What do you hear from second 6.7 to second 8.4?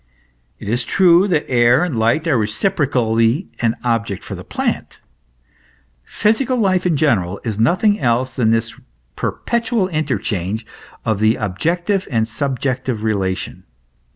in general, is nothing else